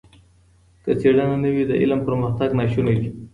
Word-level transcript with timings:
که 0.83 0.91
څېړنه 0.99 1.35
نه 1.43 1.49
وي 1.53 1.63
د 1.67 1.71
علم 1.81 1.99
پرمختګ 2.07 2.49
ناشونی 2.59 2.95
دی. 3.01 3.09